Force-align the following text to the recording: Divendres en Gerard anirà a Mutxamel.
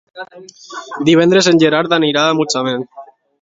Divendres 1.09 1.49
en 1.51 1.61
Gerard 1.65 1.95
anirà 1.99 2.25
a 2.27 2.33
Mutxamel. 2.41 2.89